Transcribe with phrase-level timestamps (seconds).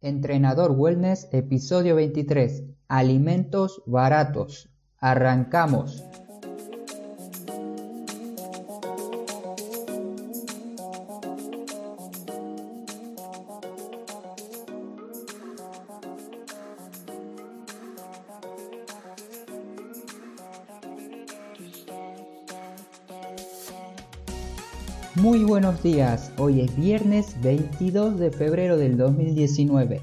[0.00, 2.62] Entrenador Wellness, episodio 23.
[2.86, 4.70] Alimentos baratos.
[4.98, 6.07] Arrancamos.
[25.14, 30.02] Muy buenos días, hoy es viernes 22 de febrero del 2019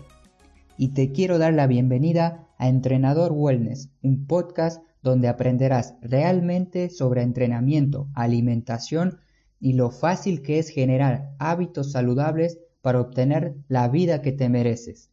[0.77, 7.21] y te quiero dar la bienvenida a Entrenador Wellness, un podcast donde aprenderás realmente sobre
[7.21, 9.19] entrenamiento, alimentación
[9.59, 15.11] y lo fácil que es generar hábitos saludables para obtener la vida que te mereces.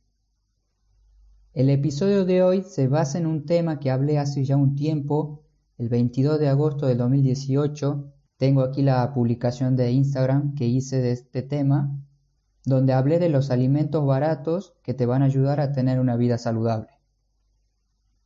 [1.53, 5.45] El episodio de hoy se basa en un tema que hablé hace ya un tiempo,
[5.77, 8.13] el 22 de agosto de 2018,
[8.43, 11.97] tengo aquí la publicación de Instagram que hice de este tema,
[12.65, 16.39] donde hablé de los alimentos baratos que te van a ayudar a tener una vida
[16.39, 16.89] saludable.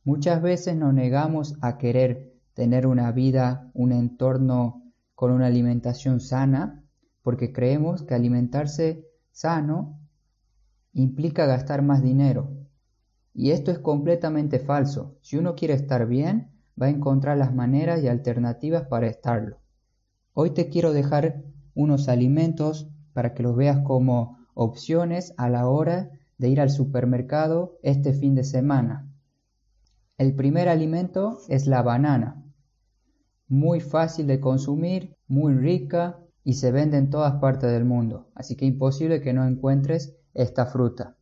[0.03, 6.83] Muchas veces nos negamos a querer tener una vida, un entorno con una alimentación sana,
[7.21, 9.99] porque creemos que alimentarse sano
[10.93, 12.49] implica gastar más dinero.
[13.35, 15.19] Y esto es completamente falso.
[15.21, 16.49] Si uno quiere estar bien,
[16.81, 19.59] va a encontrar las maneras y alternativas para estarlo.
[20.39, 21.41] Hoy te quiero dejar
[21.73, 27.79] unos alimentos para que los veas como opciones a la hora de ir al supermercado
[27.81, 29.11] este fin de semana.
[30.15, 32.45] El primer alimento es la banana.
[33.47, 38.55] Muy fácil de consumir, muy rica y se vende en todas partes del mundo, así
[38.55, 41.17] que imposible que no encuentres esta fruta.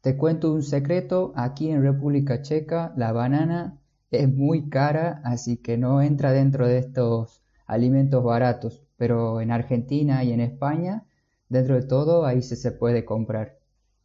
[0.00, 5.78] Te cuento un secreto, aquí en República Checa la banana es muy cara, así que
[5.78, 11.06] no entra dentro de estos alimentos baratos, pero en Argentina y en España,
[11.48, 13.58] dentro de todo, ahí se, puede comprar.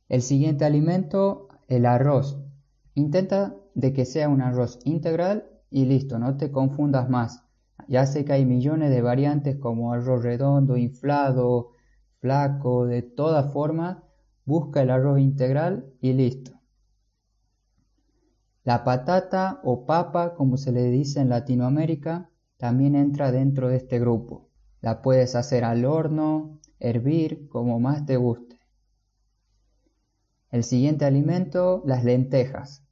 [0.09, 2.43] El siguiente alimento, el arroz.
[2.95, 7.45] Intenta de que sea un arroz integral y listo, no te confundas más.
[7.87, 11.71] Ya sé que hay millones de variantes como arroz redondo, inflado,
[12.19, 13.97] flaco, de todas formas,
[14.45, 16.51] busca el arroz integral y listo.
[18.63, 22.30] La patata o papa, como se le dice en Latinoamérica,
[22.61, 24.47] también entra dentro de este grupo.
[24.81, 28.59] La puedes hacer al horno, hervir, como más te guste.
[30.51, 32.85] El siguiente alimento, las lentejas.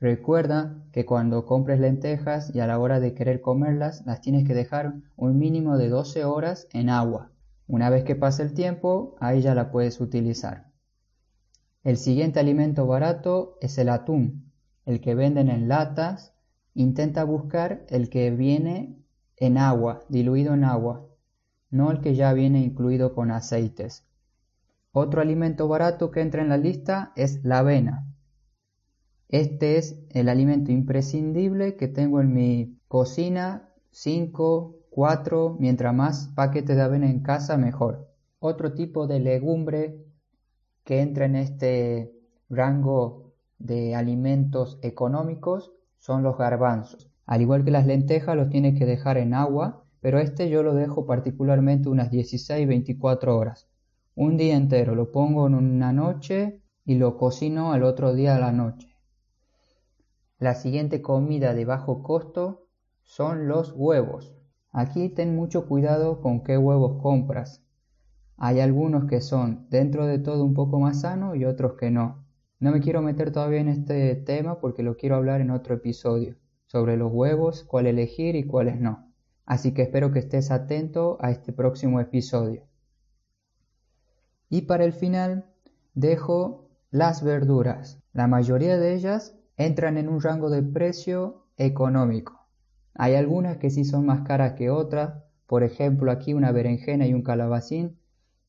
[0.00, 4.54] Recuerda que cuando compres lentejas y a la hora de querer comerlas, las tienes que
[4.54, 7.30] dejar un mínimo de 12 horas en agua.
[7.66, 10.72] Una vez que pase el tiempo, ahí ya la puedes utilizar.
[11.84, 14.50] El siguiente alimento barato es el atún,
[14.86, 16.32] el que venden en latas
[16.74, 18.96] Intenta buscar el que viene
[19.36, 21.06] en agua, diluido en agua,
[21.70, 24.06] no el que ya viene incluido con aceites.
[24.92, 28.06] Otro alimento barato que entra en la lista es la avena.
[29.28, 36.76] Este es el alimento imprescindible que tengo en mi cocina, 5, 4, mientras más paquetes
[36.76, 38.08] de avena en casa mejor.
[38.38, 40.04] Otro tipo de legumbre
[40.84, 42.14] que entra en este
[42.48, 47.10] rango de alimentos económicos son los garbanzos.
[47.26, 50.74] Al igual que las lentejas los tienes que dejar en agua, pero este yo lo
[50.74, 53.68] dejo particularmente unas 16-24 horas.
[54.14, 58.38] Un día entero lo pongo en una noche y lo cocino al otro día a
[58.38, 58.88] la noche.
[60.38, 62.68] La siguiente comida de bajo costo
[63.02, 64.34] son los huevos.
[64.70, 67.64] Aquí ten mucho cuidado con qué huevos compras.
[68.36, 72.24] Hay algunos que son dentro de todo un poco más sanos y otros que no.
[72.60, 76.34] No me quiero meter todavía en este tema porque lo quiero hablar en otro episodio,
[76.66, 79.12] sobre los huevos, cuál elegir y cuáles no.
[79.46, 82.64] Así que espero que estés atento a este próximo episodio.
[84.50, 85.46] Y para el final
[85.94, 88.02] dejo las verduras.
[88.12, 92.48] La mayoría de ellas entran en un rango de precio económico.
[92.94, 95.22] Hay algunas que sí son más caras que otras.
[95.46, 97.98] Por ejemplo, aquí una berenjena y un calabacín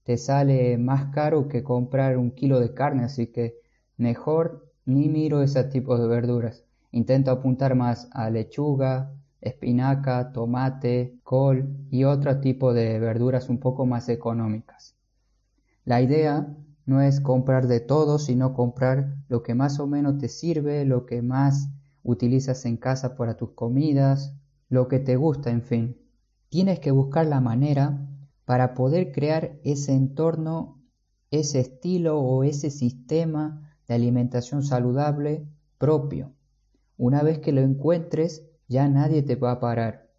[0.04, 3.60] te sale más caro que comprar un kilo de carne, así que
[4.00, 6.64] Mejor ni miro ese tipo de verduras.
[6.94, 13.86] Intento apuntar más a lechuga, espinaca, tomate, col y otro tipo de verduras un poco
[13.86, 14.96] más económicas.
[15.84, 16.48] La idea
[16.86, 21.06] no es comprar de todo, sino comprar lo que más o menos te sirve, lo
[21.06, 21.68] que más
[22.02, 24.34] utilizas en casa para tus comidas,
[24.70, 25.98] lo que te gusta, en fin.
[26.48, 28.08] Tienes que buscar la manera
[28.46, 30.82] para poder crear ese entorno,
[31.32, 35.46] ese estilo o ese sistema de alimentación saludable
[35.80, 36.32] propio.
[36.96, 40.12] Una vez que lo encuentres, ya nadie te va a parar.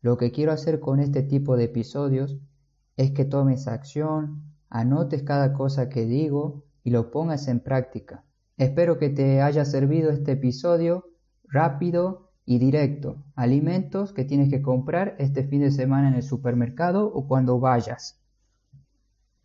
[0.00, 2.38] Lo que quiero hacer con este tipo de episodios
[2.96, 8.24] es que tomes acción, anotes cada cosa que digo y lo pongas en práctica.
[8.56, 11.08] Espero que te haya servido este episodio
[11.48, 13.24] rápido y directo.
[13.34, 18.20] Alimentos que tienes que comprar este fin de semana en el supermercado o cuando vayas.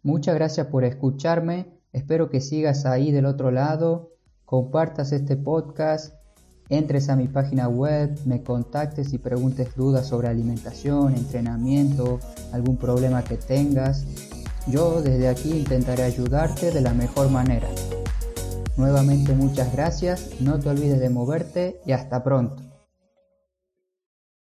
[0.03, 1.78] Muchas gracias por escucharme.
[1.91, 4.11] Espero que sigas ahí del otro lado,
[4.45, 6.13] compartas este podcast,
[6.69, 12.19] entres a mi página web, me contactes y preguntes dudas sobre alimentación, entrenamiento,
[12.53, 14.05] algún problema que tengas.
[14.67, 17.67] Yo desde aquí intentaré ayudarte de la mejor manera.
[18.77, 22.68] Nuevamente muchas gracias, no te olvides de moverte y hasta pronto.